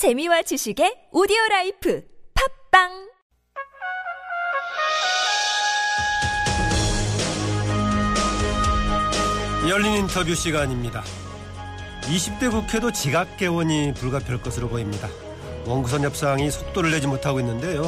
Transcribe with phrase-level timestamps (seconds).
[0.00, 2.02] 재미와 지식의 오디오 라이프
[2.72, 2.88] 팟빵
[9.68, 11.02] 열린 인터뷰 시간입니다.
[12.04, 15.06] 20대 국회도 지각 개원이 불가피할 것으로 보입니다.
[15.66, 17.82] 원구성 협상이 속도를 내지 못하고 있는데요.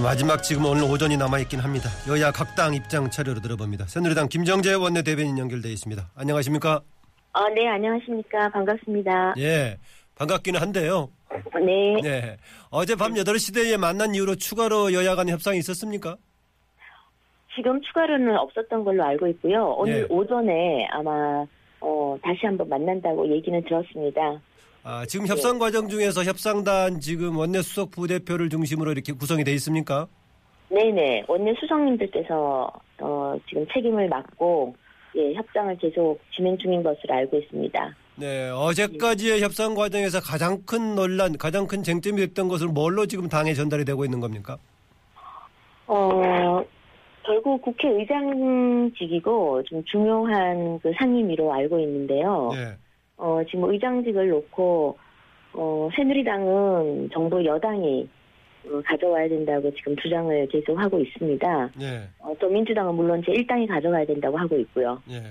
[0.00, 1.90] 마지막 지금 오늘 오전이 남아있긴 합니다.
[2.06, 3.86] 여야 각 당 입장 차례로 들어봅니다.
[3.86, 6.12] 새누리당 김정재 원내대변인 연결돼 있습니다.
[6.14, 6.82] 안녕하십니까?
[7.34, 8.50] 아, 네, 안녕하십니까.
[8.50, 9.34] 반갑습니다.
[9.38, 9.78] 예,
[10.16, 11.10] 반갑기는 한데요.
[11.64, 12.00] 네.
[12.02, 12.36] 네.
[12.70, 16.16] 어젯밤 8시대에 만난 이후로 추가로 여야 간 협상이 있었습니까?
[17.54, 19.74] 지금 추가로는 없었던 걸로 알고 있고요.
[19.78, 20.06] 오늘 예.
[20.08, 21.44] 오전에 아마,
[21.80, 24.40] 어, 다시 한번 만난다고 얘기는 들었습니다.
[24.84, 30.08] 아, 지금 협상 과정 중에서 협상단 지금 원내 수석 부대표를 중심으로 이렇게 구성이 돼 있습니까?
[30.70, 31.24] 네네.
[31.28, 34.74] 원내 수석님들께서, 어, 지금 책임을 맡고,
[35.16, 37.94] 예, 협상을 계속 진행 중인 것으로 알고 있습니다.
[38.16, 43.54] 네, 어제까지의 협상 과정에서 가장 큰 논란, 가장 큰 쟁점이 됐던 것은 뭘로 지금 당에
[43.54, 44.58] 전달이 되고 있는 겁니까?
[45.86, 46.62] 어,
[47.24, 52.50] 결국 국회의장직이고 좀 중요한 그 상임위로 알고 있는데요.
[52.54, 52.76] 네.
[53.16, 54.98] 어, 지금 의장직을 놓고,
[55.54, 58.08] 어, 새누리당은 정부 여당이
[58.66, 61.70] 어, 가져와야 된다고 지금 주장을 계속 하고 있습니다.
[61.78, 62.08] 네.
[62.20, 65.02] 어, 또 민주당은 물론 제1당이 가져가야 된다고 하고 있고요.
[65.10, 65.22] 예.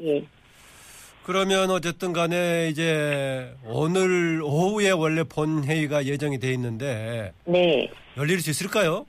[0.00, 0.24] 예.
[1.28, 7.90] 그러면 어쨌든 간에 이제 오늘 오후에 원래 본회의가 예정이 돼 있는데 네.
[8.16, 9.04] 열릴 수 있을까요?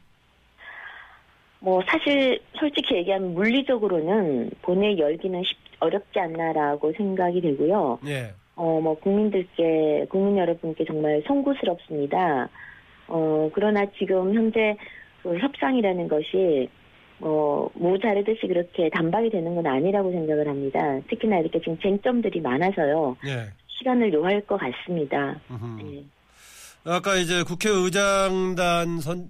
[1.61, 7.99] 뭐, 사실, 솔직히 얘기하면 물리적으로는 본회 열기는 쉽, 어렵지 않나라고 생각이 되고요.
[8.07, 8.33] 예.
[8.57, 12.49] 어, 뭐, 국민들께, 국민 여러분께 정말 송구스럽습니다.
[13.07, 14.75] 어, 그러나 지금 현재
[15.23, 16.67] 그 협상이라는 것이,
[17.21, 20.79] 어, 뭐 자르듯이 그렇게 단박이 되는 건 아니라고 생각을 합니다.
[21.09, 23.17] 특히나 이렇게 지금 쟁점들이 많아서요.
[23.27, 23.47] 예.
[23.67, 25.39] 시간을 요할 것 같습니다.
[25.93, 26.03] 예.
[26.85, 29.29] 아까 이제 국회의장단 선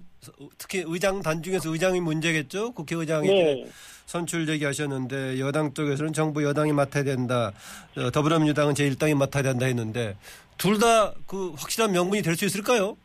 [0.58, 2.72] 특히 의장단 중에서 의장이 문제겠죠?
[2.72, 3.66] 국회의장이 네.
[4.06, 7.52] 선출 얘기하셨는데 여당 쪽에서는 정부 여당이 맡아야 된다.
[7.96, 10.16] 어, 더불어민주당은 제1당이 맡아야 된다 했는데
[10.58, 12.96] 둘 다 그 확실한 명분이 될 수 있을까요?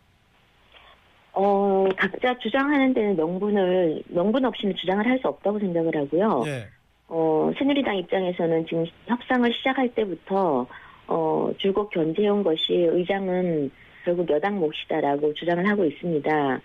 [1.36, 6.44] 어, 각자 주장하는 데는 명분을, 명분 없이는 주장을 할 수 없다고 생각을 하고요.
[6.48, 6.66] 예.
[7.08, 10.66] 어, 새누리당 입장에서는 지금 협상을 시작할 때부터,
[11.08, 13.70] 어, 줄곧 견제해온 것이 의장은
[14.06, 16.62] 결국 여당 몫이다라고 주장을 하고 있습니다.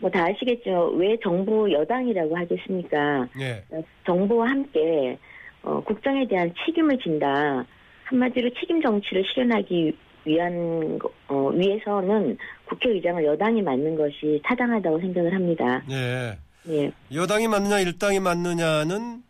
[0.00, 0.94] 뭐 다 아시겠죠.
[0.96, 3.28] 왜 정부 여당이라고 하겠습니까?
[3.38, 3.62] 예.
[3.70, 5.18] 어, 정부와 함께,
[5.62, 7.64] 어, 국정에 대한 책임을 진다.
[8.04, 12.36] 한마디로 책임 정치를 실현하기 위한, 거- 어, 위해서는
[12.66, 15.82] 국회의장을 여당이 맡는 것이 타당하다고 생각을 합니다.
[15.90, 16.36] 예.
[16.68, 16.92] 예.
[17.14, 19.22] 여당이 맞느냐 일당이 맞느냐는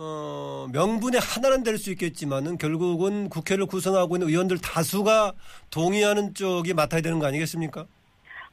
[0.00, 5.32] 어, 명분의 하나는 될 수 있겠지만은 결국은 국회를 구성하고 있는 의원들 다수가
[5.70, 7.84] 동의하는 쪽이 맡아야 되는 거 아니겠습니까?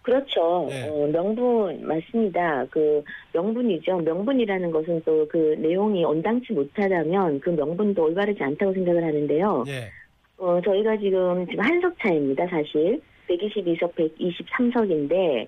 [0.01, 0.67] 그렇죠.
[0.69, 0.87] 네.
[0.87, 2.65] 어, 명분 맞습니다.
[2.69, 3.97] 그 명분이죠.
[3.97, 9.63] 명분이라는 것은 또 그 내용이 온당치 못하다면 그 명분도 올바르지 않다고 생각을 하는데요.
[9.67, 9.89] 예.
[10.37, 12.47] 어, 저희가 지금 지금 한 석 차입니다.
[12.47, 15.47] 사실 122석 123석인데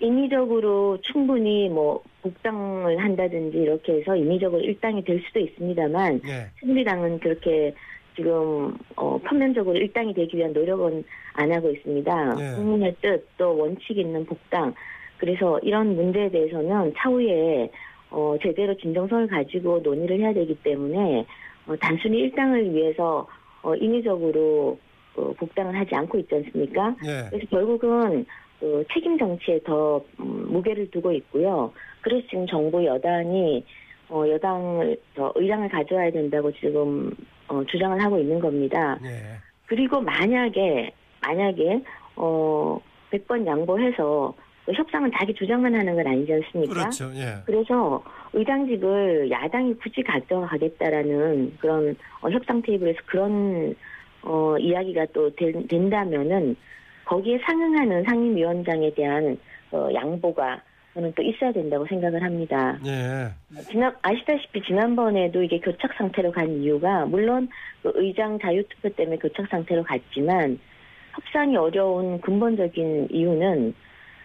[0.00, 6.46] 인위적으로 충분히 뭐 복당을 한다든지 이렇게 해서 인위적으로 일당이 될 수도 있습니다만 예.
[6.60, 7.74] 새누리당은 그렇게
[8.16, 11.04] 지금 어, 표면적으로 일당이 되기 위한 노력은
[11.34, 12.34] 안 하고 있습니다.
[12.34, 12.54] 네.
[12.56, 14.74] 국민의 뜻 또 원칙 있는 복당
[15.18, 17.70] 그래서 이런 문제에 대해서는 차후에
[18.10, 21.26] 어, 제대로 진정성을 가지고 논의를 해야 되기 때문에
[21.66, 23.26] 어, 단순히 일당을 위해서
[23.62, 24.78] 어, 인위적으로
[25.16, 26.94] 어, 복당을 하지 않고 있지 않습니까?
[27.04, 27.28] 예.
[27.30, 28.24] 그래서 결국은
[28.60, 31.72] 그 책임 정치에 더 음, 무게를 두고 있고요.
[32.00, 33.64] 그래서 지금 정부 여당이
[34.10, 37.10] 어, 여당을 더 의장을 가져와야 된다고 지금
[37.48, 38.98] 어, 주장을 하고 있는 겁니다.
[39.04, 39.38] 예.
[39.66, 41.82] 그리고 만약에 만약에
[42.16, 42.80] 어
[43.10, 46.74] 100번 양보해서 그 협상은 자기 주장만 하는 건 아니지 않습니까?
[46.74, 47.10] 그렇죠.
[47.14, 47.36] 예.
[47.46, 48.02] 그래서
[48.32, 53.74] 의장직을 야당이 굳이 가져가겠다라는 그런 어, 협상 테이블에서 그런
[54.22, 56.56] 어, 이야기가 또 된, 된다면은
[57.04, 59.38] 거기에 상응하는 상임위원장에 대한
[59.70, 60.60] 어, 양보가
[60.94, 62.78] 저는 또 있어야 된다고 생각을 합니다.
[62.84, 63.28] 예.
[63.70, 67.48] 지난 아시다시피 지난번에도 이게 교착 상태로 간 이유가 물론
[67.82, 70.58] 그 의장 자유 투표 때문에 교착 상태로 갔지만
[71.12, 73.74] 협상이 어려운 근본적인 이유는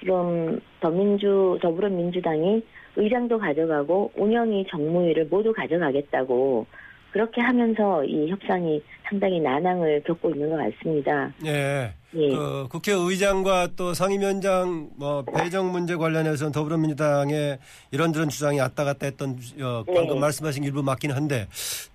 [0.04, 2.62] 지금 더민주 더불어민주당이
[2.98, 6.66] 의장도 가져가고 운영위 정무위를 모두 가져가겠다고
[7.12, 11.32] 그렇게 하면서 이 협상이 상당히 난항을 겪고 있는 것 같습니다.
[11.46, 11.94] 예.
[12.16, 12.30] 예.
[12.30, 17.58] 그 국회의장과 또 상임위원장 뭐 배정 문제 관련해서는 더불어민주당의
[17.92, 20.20] 이런저런 주장이 왔다 갔다 했던 어, 방금 네.
[20.20, 21.48] 말씀하신 일부 맞긴 한데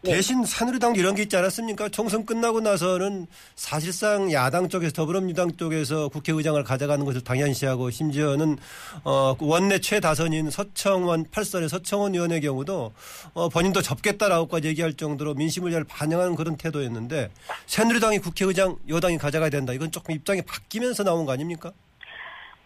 [0.03, 0.12] 네.
[0.12, 1.91] 대신 새누리당도 이런 게 있지 않았습니까?
[1.91, 8.59] 총선 끝나고 나서는 사실상 야당 쪽에서 더불어민주당 쪽에서 국회의장을 가져가는 것을 당연시하고 심지어는
[9.05, 12.93] 어, 그 원내 최다선인 서청원 8선의 서청원 의원의 경우도
[13.35, 17.31] 어, 본인도 접겠다라고까지 얘기할 정도로 민심을 잘 반영하는 그런 태도였는데
[17.67, 19.73] 새누리당이 국회의장 여당이 가져가야 된다.
[19.73, 21.72] 이건 조금 입장이 바뀌면서 나온 거 아닙니까?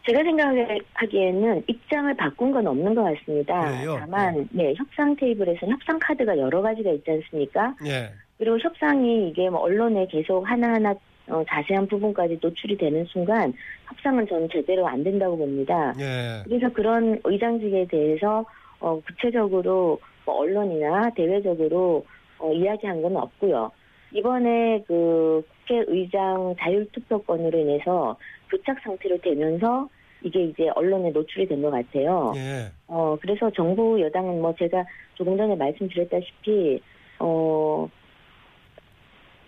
[0.07, 3.61] 제가 생각하기에는 입장을 바꾼 건 없는 것 같습니다.
[3.61, 3.97] 그래요?
[4.01, 7.77] 다만, 네, 협상 테이블에서는 협상 카드가 여러 가지가 있지 않습니까?
[7.87, 8.11] 예.
[8.39, 10.93] 그리고 협상이 이게 뭐 언론에 계속 하나하나
[11.29, 13.53] 어, 자세한 부분까지 노출이 되는 순간
[13.87, 15.95] 협상은 저는 제대로 안 된다고 봅니다.
[16.01, 16.43] 예.
[16.45, 18.45] 그래서 그런 의장직에 대해서
[18.81, 22.05] 어, 구체적으로 뭐 언론이나 대외적으로
[22.39, 23.71] 어, 이야기한 건 없고요.
[24.13, 28.17] 이번에 그 국회의장 자율투표권으로 인해서
[28.51, 29.89] 교착 상태로 되면서
[30.23, 32.33] 이게 이제 언론에 노출이 된 것 같아요.
[32.37, 32.67] 예.
[32.87, 36.81] 어, 그래서 정부 여당은 뭐 제가 조금 전에 말씀드렸다시피,
[37.19, 37.89] 어,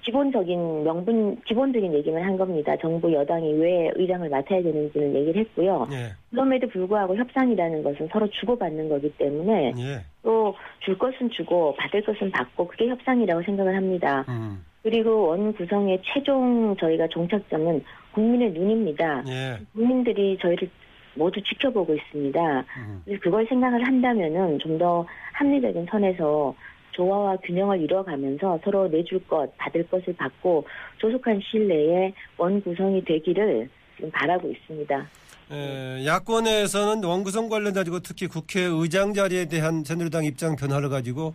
[0.04, 2.76] 기본적인 명분, 기본적인 얘기만 한 겁니다.
[2.80, 5.88] 정부 여당이 왜 의장을 맡아야 되는지는 얘기를 했고요.
[5.92, 6.12] 예.
[6.30, 10.04] 그럼에도 불구하고 협상이라는 것은 서로 주고받는 거기 때문에 예.
[10.22, 14.24] 또줄 것은 주고 받을 것은 받고 그게 협상이라고 생각을 합니다.
[14.28, 14.64] 음.
[14.82, 19.24] 그리고 원 구성의 최종 저희가 종착점은 국민의 눈입니다.
[19.28, 19.58] 예.
[19.72, 20.68] 국민들이 저희를
[21.14, 22.64] 모두 지켜보고 있습니다.
[22.76, 23.02] 음.
[23.22, 26.54] 그걸 생각을 한다면은 좀 더 합리적인 선에서
[26.94, 30.64] 조화와 균형을 이뤄가면서 서로 내줄 것, 받을 것을 받고
[30.98, 35.08] 조속한 시일 내에 원 구성이 되기를 지금 바라고 있습니다.
[35.50, 41.34] 에, 야권에서는 원구성 관련 가지고 특히 국회의장 자리에 대한 새누리당 입장 변화를 가지고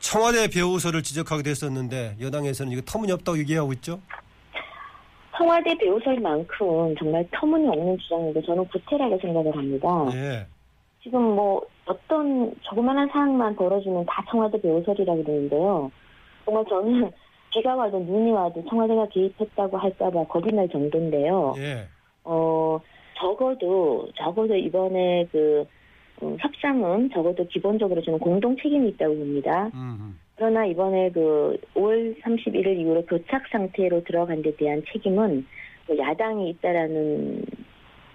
[0.00, 4.00] 청와대 배우서를 지적하게 됐었는데 여당에서는 이거 터무니없다고 얘기하고 있죠.
[5.36, 9.88] 청와대 배우설만큼 정말 터무니없는 주장인데 저는 구태라고 생각을 합니다.
[10.12, 10.46] 예.
[11.02, 15.90] 지금 뭐 어떤 조그마한 사항만 벌어지면 다 청와대 배우설이라 그러는데요.
[16.44, 17.10] 정말 저는
[17.52, 21.54] 비가 와도 눈이 와도 청와대가 개입했다고 할까봐 겁이 날 정도인데요.
[21.58, 21.86] 예.
[22.24, 22.80] 어
[23.18, 25.64] 적어도 적어도 이번에 그
[26.22, 29.70] 음, 협상은 적어도 기본적으로 저는 공동 책임이 있다고 봅니다.
[29.74, 30.18] 음.
[30.36, 35.46] 그러나 이번에 그 5월 31일 이후로 교착 상태로 들어간 데 대한 책임은
[35.86, 37.44] 그 야당이 있다라는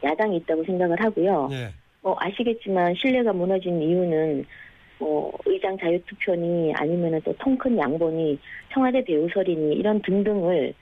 [0.03, 1.49] 야당이 있다고 생각을 하고요.
[1.51, 1.69] 예.
[2.09, 4.43] 뭐 아시겠지만 신뢰가 무너진 이유는
[4.97, 8.39] 뭐 의장 자유투표니 아니면은 또통 큰 양본이
[8.73, 10.73] 청와대 배우설이니 이런 등등을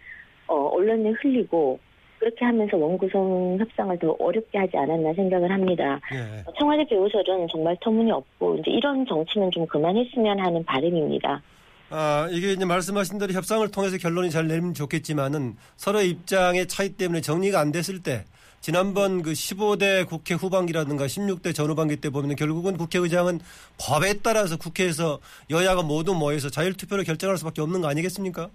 [0.48, 1.78] 어, 언론에 흘리고
[2.18, 6.00] 그렇게 하면서 원구성 협상을 더 어렵게 하지 않았나 생각을 합니다.
[6.14, 6.44] 예.
[6.58, 11.42] 청와대 배우설은 정말 터무니없고 이제 이런 정치는 좀 그만했으면 하는 바람입니다.
[11.90, 17.22] 아, 이게 이제 말씀하신 대로 협상을 통해서 결론이 잘 내면 좋겠지만은 서로 입장의 차이 때문에
[17.22, 18.24] 정리가 안 됐을 때
[18.62, 23.40] 지난번 그 15대 국회 후반기라든가 16대 전후반기 때 보면 결국은 국회의장은
[23.80, 25.20] 법에 따라서 국회에서
[25.50, 28.50] 여야가 모두 모여서 자율투표로 결정할 수밖에 없는 거 아니겠습니까?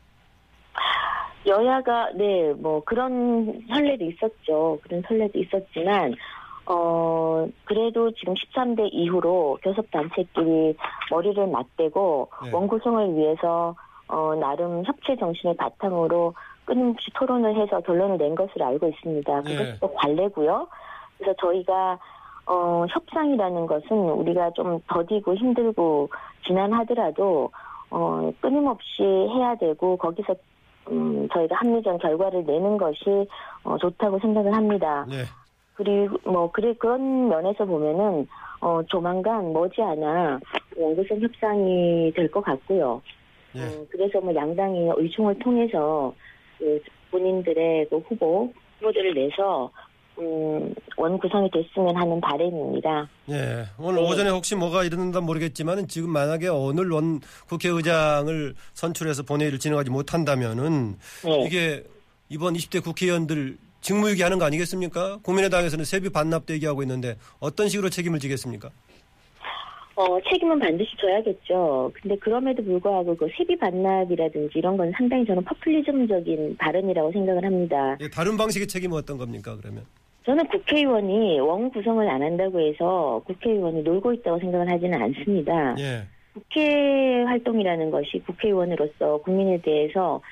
[1.46, 4.78] 여야가 네 뭐 그런 선례도 있었죠.
[4.82, 6.14] 그런 선례도 있었지만
[6.66, 10.76] 어 그래도 지금 13대 이후로 교섭 단체끼리
[11.10, 12.50] 머리를 맞대고 네.
[12.52, 13.74] 원구성을 위해서
[14.06, 16.34] 어 나름 협체 정신을 바탕으로
[16.64, 19.42] 끊임없이 토론을 해서 결론을 낸 것으로 알고 있습니다.
[19.42, 19.56] 네.
[19.56, 20.68] 그것도 관례고요.
[21.18, 21.98] 그래서 저희가
[22.46, 26.08] 어 협상이라는 것은 우리가 좀 더디고 힘들고
[26.46, 27.50] 지난하더라도
[27.90, 30.34] 어 끊임없이 해야 되고 거기서
[30.90, 33.28] 음, 저희가 합리적 결과를 내는 것이
[33.62, 35.06] 어, 좋다고 생각을 합니다.
[35.08, 35.22] 네.
[35.74, 38.26] 그리고 뭐 그래 그런 면에서 보면은
[38.60, 40.40] 어, 조만간 머지않아
[40.76, 43.00] 원구성 협상이 될 것 같고요.
[43.54, 43.60] 예.
[43.60, 46.12] 어, 그래서 뭐 양당이 의총을 통해서
[46.62, 49.70] 그 본인들의 그 후보 후보들을 내서
[50.18, 53.08] 음, 원 구성이 됐으면 하는 바람입니다.
[53.30, 53.64] 예.
[53.78, 54.08] 오늘 네.
[54.08, 61.44] 오전에 혹시 뭐가 일어난다 모르겠지만 지금 만약에 오늘 원 국회의장을 선출해서 본회의를 진행하지 못한다면은 네.
[61.46, 61.82] 이게
[62.28, 65.18] 이번 20대 국회의원들 직무유기 하는 거 아니겠습니까?
[65.22, 68.70] 국민의당에서는 세비 반납도 얘기하고 있는데 어떤 식으로 책임을 지겠습니까?
[69.94, 71.92] 어, 책임은 반드시 져야겠죠.
[72.00, 77.96] 근데 그럼에도 불구하고 그 세비 반납이라든지 이런 건 상당히 저는 퍼플리즘적인 발언이라고 생각을 합니다.
[78.00, 79.84] 예, 다른 방식의 책임은 어떤 겁니까, 그러면?
[80.24, 85.74] 저는 국회의원이 원 구성을 안 한다고 해서 국회의원이 놀고 있다고 생각을 하지는 않습니다.
[85.78, 86.04] 예.
[86.32, 90.22] 국회 활동이라는 것이 국회의원으로서 국민에 대해서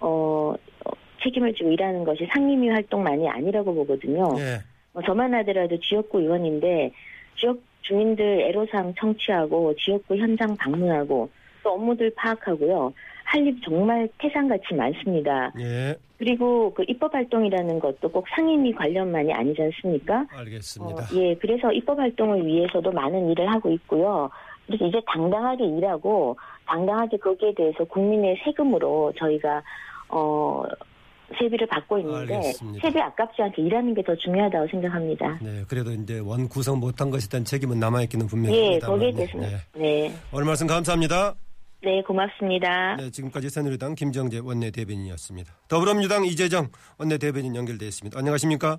[0.00, 0.90] 어, 어,
[1.24, 4.34] 책임을 지고 일하는 것이 상임위 활동만이 아니라고 보거든요.
[4.38, 4.58] 예.
[4.92, 6.92] 뭐 저만 하더라도 지역구 의원인데
[7.36, 11.28] 지역 주민들 애로사항 청취하고 지역구 현장 방문하고
[11.62, 12.92] 또 업무들 파악하고요.
[13.24, 15.52] 할 일 정말 태산같이 많습니다.
[15.60, 20.26] 예, 그리고 그 입법 활동이라는 것도 꼭 상임위 관련만이 아니지 않습니까?
[20.34, 21.02] 알겠습니다.
[21.02, 24.30] 어, 예, 그래서 입법 활동을 위해서도 많은 일을 하고 있고요.
[24.66, 29.62] 그래서 이제 당당하게 일하고 당당하게 거기에 대해서 국민의 세금으로 저희가
[30.08, 30.62] 어
[31.38, 32.86] 세비를 받고 있는데 알겠습니다.
[32.88, 35.38] 세비 아깝지 않게 일하는 게 더 중요하다고 생각합니다.
[35.42, 38.86] 네, 그래도 이제 원 구성 못한 것에 대한 책임은 남아있기는 예, 분명합니다.
[38.86, 41.34] 거기에 대해서는 네, 오늘 말씀 감사합니다.
[41.82, 42.96] 네, 고맙습니다.
[42.96, 45.52] 네, 지금까지 새누리당 김정재 원내 대변인이었습니다.
[45.68, 46.68] 더불어민주당 이재정
[46.98, 48.18] 원내 대변인 연결돼 있습니다.
[48.18, 48.78] 안녕하십니까?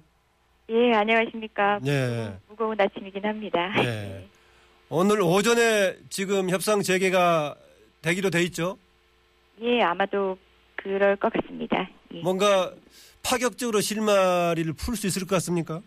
[0.69, 1.79] 예, 안녕하십니까.
[1.83, 2.33] 네.
[2.47, 3.71] 무거운 아침이긴 합니다.
[3.77, 4.27] 네.
[4.89, 7.55] 오늘 오전에 지금 협상 재개가
[8.01, 8.77] 되기로 돼 있죠?
[9.61, 10.37] 예, 아마도
[10.75, 11.87] 그럴 것 같습니다.
[12.13, 12.21] 예.
[12.21, 12.71] 뭔가
[13.23, 15.81] 파격적으로 실마리를 풀 수 있을 것 같습니까?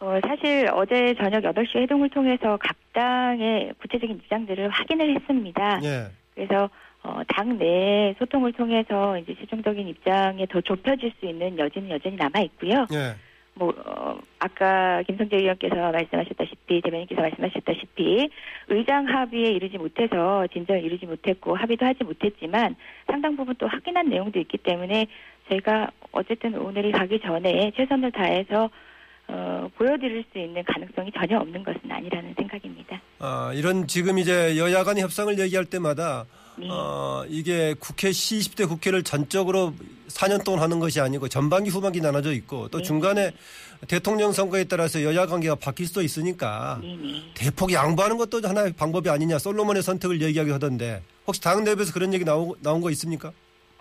[0.00, 5.80] 어, 사실 어제 저녁 8시 회동을 통해서 각 당의 구체적인 입장들을 확인을 했습니다.
[5.84, 6.10] 예.
[6.34, 6.68] 그래서
[7.02, 12.86] 어, 당내 소통을 통해서 이제 최종적인 입장에 더 좁혀질 수 있는 여지는 여전히 남아 있고요.
[12.92, 13.14] 예.
[13.54, 18.30] 뭐 어, 아까 김성재 의원께서 말씀하셨다시피 대변인께서 말씀하셨다시피
[18.68, 24.38] 의장 합의에 이르지 못해서 진전을 이루지 못했고 합의도 하지 못했지만 상당 부분 또 확인한 내용도
[24.40, 25.06] 있기 때문에
[25.48, 28.70] 저희가 어쨌든 오늘이 가기 전에 최선을 다해서
[29.28, 33.00] 어, 보여드릴 수 있는 가능성이 전혀 없는 것은 아니라는 생각입니다.
[33.18, 36.68] 아, 이런 지금 이제 여야 간 협상을 얘기할 때마다 네.
[36.70, 39.72] 어, 이게 국회 시 20대 국회를 전적으로
[40.08, 42.84] 4년 동안 하는 것이 아니고 전반기 후반기 나눠져 있고 또 네.
[42.84, 43.32] 중간에
[43.88, 47.32] 대통령 선거에 따라서 여야 관계가 바뀔 수도 있으니까 네네.
[47.34, 52.24] 대폭 양보하는 것도 하나의 방법이 아니냐 솔로몬의 선택을 얘기하기 하던데 혹시 당 내부에서 그런 얘기
[52.24, 53.32] 나오, 나온 거 있습니까?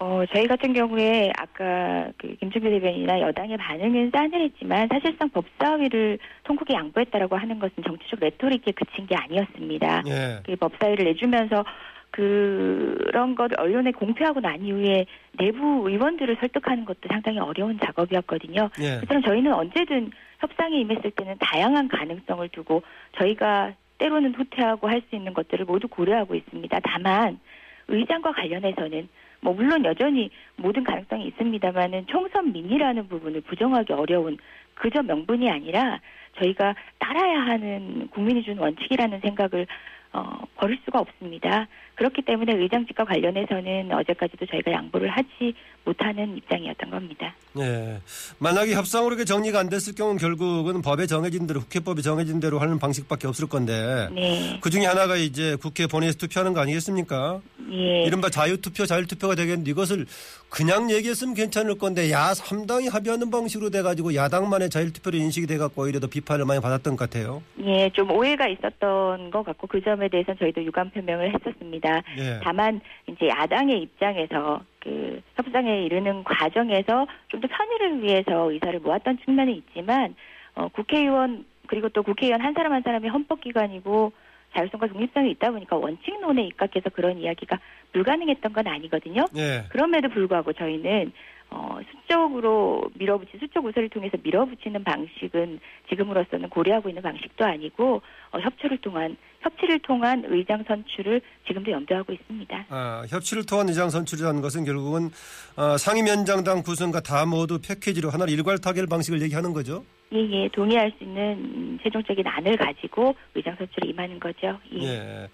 [0.03, 7.37] 어, 저희 같은 경우에 아까 그 김준표 대변인이나 여당의 반응은 싸늘했지만 사실상 법사위를 통국에 양보했다라고
[7.37, 10.03] 하는 것은 정치적 레토릭에 그친 게 아니었습니다.
[10.07, 10.39] 예.
[10.43, 11.63] 그 법사위를 내주면서
[12.11, 15.05] 그런 걸 언론에 공표하고 난 이후에
[15.37, 18.69] 내부 의원들을 설득하는 것도 상당히 어려운 작업이었거든요.
[18.79, 18.99] 예.
[18.99, 22.83] 그래서 저희는 언제든 협상에 임했을 때는 다양한 가능성을 두고
[23.17, 26.79] 저희가 때로는 후퇴하고 할 수 있는 것들을 모두 고려하고 있습니다.
[26.83, 27.39] 다만
[27.87, 29.07] 의장과 관련해서는
[29.41, 34.37] 뭐 물론 여전히 모든 가능성이 있습니다만은 총선 민의라는 부분을 부정하기 어려운
[34.75, 35.99] 그저 명분이 아니라
[36.37, 39.67] 저희가 따라야 하는 국민이 준 원칙이라는 생각을
[40.13, 41.67] 어, 버릴 수가 없습니다.
[41.95, 45.53] 그렇기 때문에 의장직과 관련해서는 어제까지도 저희가 양보를 하지
[45.83, 47.33] 못하는 입장이었던 겁니다.
[47.59, 47.99] 예.
[48.39, 52.79] 만약에 협상으로 이렇게 정리가 안 됐을 경우는 결국은 법에 정해진 대로 국회법에 정해진 대로 하는
[52.79, 54.59] 방식밖에 없을 건데 네.
[54.61, 57.41] 그 중에 하나가 이제 국회 본회의에서 투표하는 거 아니겠습니까?
[57.71, 58.03] 예.
[58.03, 60.05] 이른바 자유투표, 자율투표가 되겠는데 이것을
[60.49, 66.07] 그냥 얘기했으면 괜찮을 건데 야 3당이 합의하는 방식으로 돼가지고 야당만의 자율투표로 인식이 돼갖고 오히려 더
[66.07, 67.41] 비판을 많이 받았던 것 같아요.
[67.63, 72.01] 예, 좀 오해가 있었던 것 같고 그 점에 대해서는 저희도 유감 표명을 했었습니다.
[72.17, 72.39] 예.
[72.43, 79.53] 다만 이제 야당의 입장에서 그 협상에 이르는 과정에서 좀 더 편의를 위해서 의사를 모았던 측면이
[79.53, 80.15] 있지만
[80.55, 84.11] 어, 국회의원 그리고 또 국회의원 한 사람 한 사람이 헌법기관이고
[84.55, 87.57] 자율성과 독립성이 있다 보니까 원칙론에 입각해서 그런 이야기가
[87.93, 89.25] 불가능했던 건 아니거든요.
[89.37, 89.63] 예.
[89.69, 91.13] 그럼에도 불구하고 저희는
[91.51, 98.77] 어, 수적으로 밀어붙이 수적 우세를 통해서 밀어붙이는 방식은 지금으로서는 고려하고 있는 방식도 아니고 어, 협치를
[98.77, 102.65] 통한 협치를 통한 의장 선출을 지금도 염두하고 있습니다.
[102.69, 105.09] 아, 협치를 통한 의장 선출이라는 것은 결국은
[105.57, 109.83] 어, 상임위원장당 구성과 다 모두 패키지로 하나의 일괄 타결 방식을 얘기하는 거죠.
[110.13, 114.59] 예 예 동의할 수 있는 음, 최종적인 안을 가지고 의장 선출에 임하는 거죠.
[114.73, 114.83] 예.
[114.83, 115.29] 예.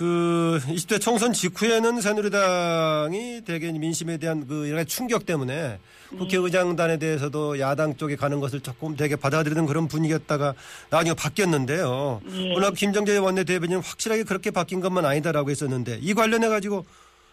[0.00, 5.78] 그 20대 총선 직후에는 새누리당이 대개 민심에 대한 그 여러 가지 충격 때문에
[6.16, 10.54] 국회의장단에 대해서도 야당 쪽에 가는 것을 조금 되게 받아들이는 그런 분위기였다가
[10.88, 12.22] 나중에 바뀌었는데요.
[12.32, 12.54] 예.
[12.54, 16.86] 워낙 김정재 원내대변인은 확실하게 그렇게 바뀐 것만 아니다라고 했었는데 이 관련해 가지고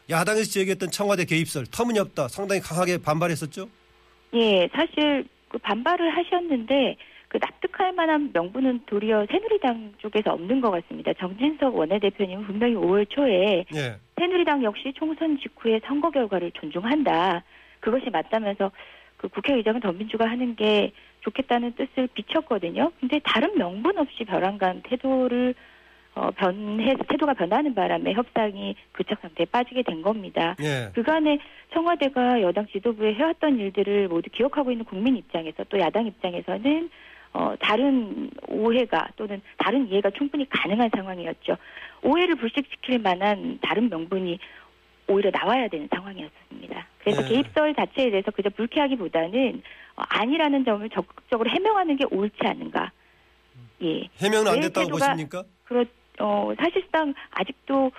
[0.09, 3.69] 야당에서 제기했던 청와대 개입설 터무니없다 상당히 강하게 반발했었죠.
[4.33, 6.97] 예, 사실 그 반발을 하셨는데
[7.27, 11.11] 그 납득할 만한 명분은 도리어 새누리당 쪽에서 없는 것 같습니다.
[11.13, 13.97] 정진석 원내대표님은 분명히 5월 초에 예.
[14.17, 17.43] 새누리당 역시 총선 직후의 선거 결과를 존중한다.
[17.81, 18.71] 그것이 맞다면서
[19.17, 22.91] 그 국회의장은 더민주가 하는 게 좋겠다는 뜻을 비췄거든요.
[22.99, 25.53] 근데 다른 명분 없이 벼랑간 태도를
[26.15, 30.55] 어, 변해 태도가 변하는 바람에 협상이 교착 상태에 빠지게 된 겁니다.
[30.61, 30.89] 예.
[30.93, 31.37] 그간에
[31.73, 36.89] 청와대가 여당 지도부에 해왔던 일들을 모두 기억하고 있는 국민 입장에서 또 야당 입장에서는
[37.33, 41.57] 어, 다른 오해가 또는 다른 이해가 충분히 가능한 상황이었죠.
[42.01, 44.39] 오해를 불식시킬 만한 다른 명분이
[45.07, 46.87] 오히려 나와야 되는 상황이었습니다.
[46.99, 47.27] 그래서 네.
[47.29, 49.61] 개입설 자체에 대해서 그저 불쾌하기보다는
[49.95, 52.91] 어, 아니라는 점을 적극적으로 해명하는 게 옳지 않은가.
[53.83, 54.07] 예.
[54.19, 55.43] 해명은 안왜 됐다고 보십니까?
[55.65, 55.85] 그렇,
[56.19, 57.91] 어, 사실상 아직도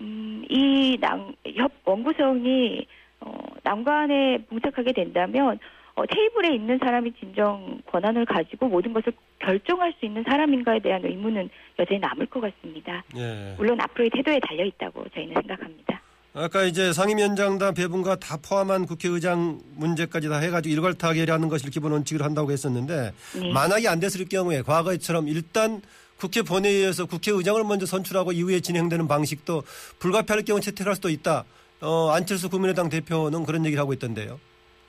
[0.00, 2.86] 음, 이 남, 협, 원구성이,
[3.20, 5.58] 어, 난관에 봉착하게 된다면,
[5.94, 11.50] 어, 테이블에 있는 사람이 진정 권한을 가지고 모든 것을 결정할 수 있는 사람인가에 대한 의문은
[11.78, 13.04] 여전히 남을 것 같습니다.
[13.16, 13.54] 예.
[13.58, 16.00] 물론 앞으로의 태도에 달려 있다고 저희는 생각합니다.
[16.34, 22.24] 아까 이제 상임위원장단 배분과 다 포함한 국회의장 문제까지 다 해가지고 일괄 타결하는 것을 기본 원칙으로
[22.24, 23.52] 한다고 했었는데 네.
[23.52, 25.82] 만약에 안 됐을 경우에 과거처럼 일단
[26.16, 29.62] 국회 본회의에서 국회의장을 먼저 선출하고 이후에 진행되는 방식도
[29.98, 31.44] 불가피할 경우 채택할 수도 있다.
[31.82, 34.38] 어, 안철수 국민의당 대표는 그런 얘기를 하고 있던데요.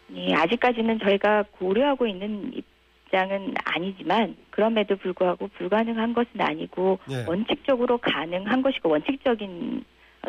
[0.08, 7.26] 네, 아직까지는 저희가 고려하고 있는 입장은 아니지만 그럼에도 불구하고 불가능한 것은 아니고 예.
[7.28, 9.84] 원칙적으로 가능한 것이고 원칙적인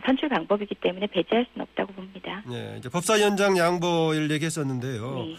[0.05, 2.43] 선출 방법이기 때문에 배제할 수는 없다고 봅니다.
[2.51, 5.15] 예, 이제 법사위원장 양보를 얘기했었는데요.
[5.15, 5.37] 네.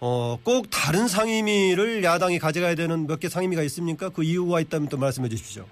[0.00, 4.10] 어, 꼭 다른 상임위를 야당이 가져가야 되는 몇 개 상임위가 있습니까?
[4.10, 5.64] 그 이유가 있다면 또 말씀해 주십시오.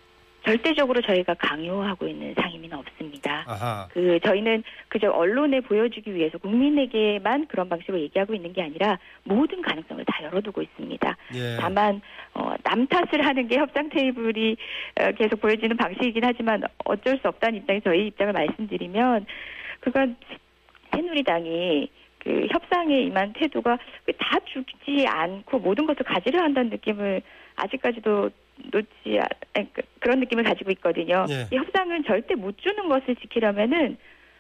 [0.44, 3.44] 절대적으로 저희가 강요하고 있는 상임위는 없습니다.
[3.46, 3.88] 아하.
[3.92, 10.04] 그 저희는 그저 언론에 보여주기 위해서 국민에게만 그런 방식으로 얘기하고 있는 게 아니라 모든 가능성을
[10.04, 11.16] 다 열어두고 있습니다.
[11.34, 11.56] 예.
[11.58, 12.00] 다만
[12.34, 14.56] 어, 남 탓을 하는 게 협상 테이블이
[15.00, 19.26] 어, 계속 보여지는 방식이긴 하지만 어쩔 수 없다는 입장에 저희 입장을 말씀드리면
[19.80, 20.16] 그건
[20.92, 23.78] 새누리당이 그 협상에 임한 태도가
[24.18, 27.22] 다 주지 않고 모든 것을 가지려 한다는 느낌을
[27.56, 28.30] 아직까지도
[28.72, 31.26] 놓지 아- 그- 그런 느낌을 가지고 있거든요.
[31.28, 31.48] 예.
[31.52, 33.96] 이 협상은 절대 못 주는 것을 지키려면은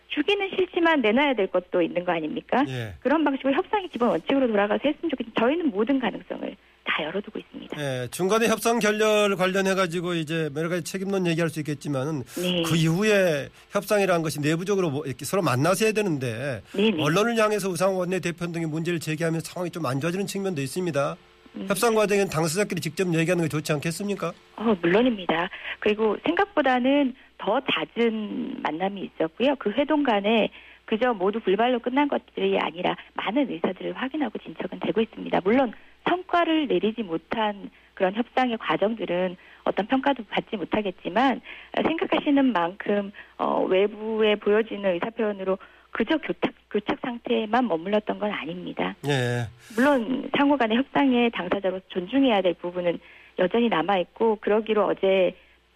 [0.08, 2.64] 주기는 싫지만 내놔야 될 것도 있는 거 아닙니까?
[2.68, 2.94] 예.
[3.00, 6.56] 그런 방식으로 협상이 기본 원칙으로 돌아가서 했으면 좋겠는데 저희는 모든 가능성을
[6.86, 7.80] 다 열어두고 있습니다.
[7.80, 12.62] 예, 중간에 협상 결렬 관련해 가지고 이제 여러 가지 책임론 얘기할 수 있겠지만은 네.
[12.64, 17.02] 그 이후에 협상이라는 것이 내부적으로 뭐 이렇게 서로 만나서 해야 되는데 네 네.
[17.02, 21.16] 언론을 향해서 우상호 원내대표 등의 문제를 제기하면서 상황이 좀 안 좋아지는 측면도 있습니다.
[21.56, 21.66] 음.
[21.68, 24.32] 협상 과정엔 당사자끼리 직접 얘기하는 게 좋지 않겠습니까?
[24.56, 25.48] 어, 물론입니다.
[25.80, 29.56] 그리고 생각보다는 더 잦은 만남이 있었고요.
[29.58, 30.50] 그 회동 간에
[30.86, 35.40] 그저 모두 불발로 끝난 것들이 아니라 많은 의사들을 확인하고 진척은 되고 있습니다.
[35.42, 35.72] 물론
[36.08, 41.40] 성과를 내리지 못한 그런 협상의 과정들은 어떤 평가도 받지 못하겠지만
[41.78, 45.58] 어, 생각하시는 만큼 어, 외부에 보여지는 의사표현으로
[45.94, 48.96] 그저 교착, 교착 상태에만 머물렀던 건 아닙니다.
[49.06, 49.46] 예.
[49.76, 52.98] 물론 상호 간의 협상의 당사자로서 존중해야 될 부분은
[53.38, 55.34] 여전히 남아 있고 그러기로 어제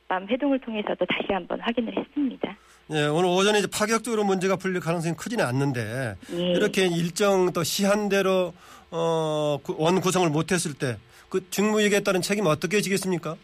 [0.08, 2.56] 밤 회동을 통해서도 다시 한번 확인을 했습니다.
[2.90, 6.50] 예, 오늘 오전에 이제 파격적으로 문제가 풀릴 가능성이 크지는 않는데 예.
[6.50, 8.52] 이렇게 일정 또 시한대로
[8.90, 10.96] 어, 그원 구성을 못했을 때
[11.28, 13.36] 그 직무유기에 따른 책임 어떻게 지겠습니까?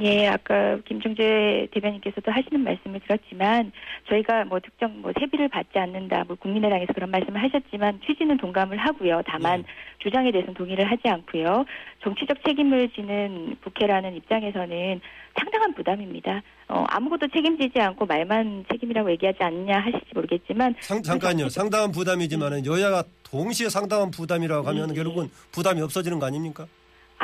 [0.00, 3.70] 예, 아까 김종재 대변인께서도 하시는 말씀을 들었지만
[4.08, 9.22] 저희가 뭐 특정 뭐 세비를 받지 않는다, 뭐 국민의당에서 그런 말씀을 하셨지만 취지는 동감을 하고요.
[9.24, 9.66] 다만 네.
[10.00, 11.64] 주장에 대해서는 동의를 하지 않고요.
[12.02, 15.00] 정치적 책임을 지는 국회라는 입장에서는
[15.38, 16.42] 상당한 부담입니다.
[16.68, 21.48] 어, 아무것도 책임지지 않고 말만 책임이라고 얘기하지 않느냐 하실지 모르겠지만 상, 잠깐요.
[21.48, 24.94] 상당한 부담이지만은 여야가 동시에 상당한 부담이라고 하면 네.
[24.94, 26.66] 결국은 부담이 없어지는 거 아닙니까?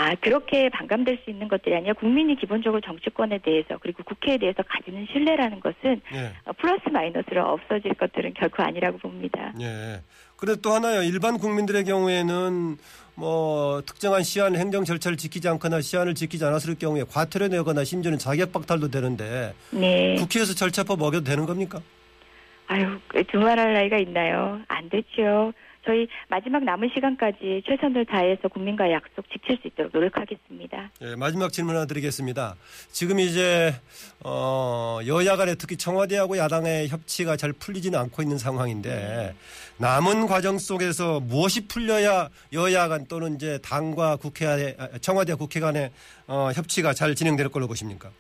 [0.01, 5.07] 아, 그렇게 반감될 수 있는 것들이 아니라 국민이 기본적으로 정치권에 대해서 그리고 국회에 대해서 가지는
[5.13, 6.33] 신뢰라는 것은 예.
[6.47, 9.53] 어, 플러스 마이너스로 없어질 것들은 결코 아니라고 봅니다.
[9.61, 10.01] 예.
[10.37, 11.03] 그런데 또 하나요.
[11.03, 12.79] 일반 국민들의 경우에는
[13.15, 18.53] 뭐 특정한 시한 행정 절차를 지키지 않거나 시한을 지키지 않았을 경우에 과태료 내거나 심지어는 자격
[18.53, 20.15] 박탈도 되는데 네.
[20.15, 21.83] 국회에서 절차법 어겨도 되는 겁니까?
[22.69, 24.61] 아유, 그 두말할 나이가 있나요?
[24.69, 25.53] 안 되죠.
[25.85, 30.91] 저희 마지막 남은 시간까지 최선을 다해서 국민과의 약속 지킬 수 있도록 노력하겠습니다.
[31.03, 32.57] 예, 마지막 질문 하나 드리겠습니다.
[32.91, 33.73] 지금 이제
[34.25, 39.35] 어, 여야 간에 특히 청와대하고 야당의 협치가 잘 풀리지는 않고 있는 상황인데
[39.79, 45.91] 남은 과정 속에서 무엇이 풀려야 여야 간 또는 이제 당과 국회 아, 청와대 국회 간의
[46.27, 48.11] 어, 협치가 잘 진행될 걸로 보십니까?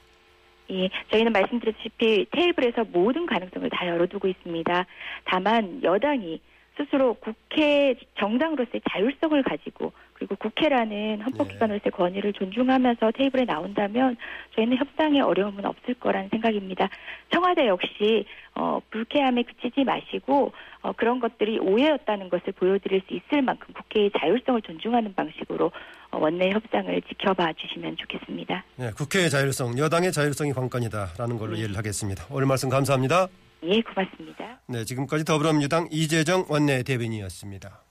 [0.70, 4.86] 예, 저희는 말씀드렸다시피 테이블에서 모든 가능성을 다 열어두고 있습니다.
[5.24, 6.40] 다만 여당이
[6.80, 14.16] 스스로 국회 정당으로서의 자율성을 가지고 그리고 국회라는 헌법기관으로서의 권위를 존중하면서 테이블에 나온다면
[14.54, 16.88] 저희는 협상에 어려움은 없을 거라는 생각입니다.
[17.32, 23.72] 청와대 역시 어, 불쾌함에 그치지 마시고 어, 그런 것들이 오해였다는 것을 보여드릴 수 있을 만큼
[23.74, 25.70] 국회의 자율성을 존중하는 방식으로
[26.10, 28.64] 어, 원내 협상을 지켜봐 주시면 좋겠습니다.
[28.76, 32.24] 네, 국회의 자율성, 여당의 자율성이 관건이다라는 걸로 이해를 하겠습니다.
[32.30, 33.28] 오늘 말씀 감사합니다.
[33.62, 34.60] 예, 고맙습니다.
[34.68, 37.84] 네, 지금까지 더불어민주당 이재정 원내 대변인이었습니다.